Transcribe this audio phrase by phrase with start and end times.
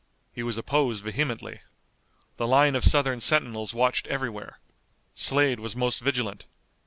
[0.33, 1.61] He was opposed vehemently.
[2.37, 4.57] The line of Southern sentinels watched everywhere.
[5.13, 6.47] Slade was most vigilant.